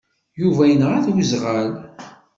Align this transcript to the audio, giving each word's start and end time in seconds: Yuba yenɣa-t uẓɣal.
Yuba 0.41 0.63
yenɣa-t 0.67 1.05
uẓɣal. 1.11 1.71